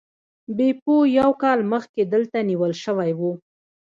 بیپو 0.57 0.95
یو 1.19 1.31
کال 1.41 1.59
مخکې 1.73 2.01
دلته 2.13 2.37
نیول 2.49 2.73
شوی 2.83 3.11
و. 3.19 3.21